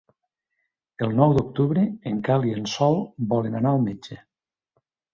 [1.07, 3.01] El nou d'octubre en Quel i en Sol
[3.37, 4.23] volen anar al metge.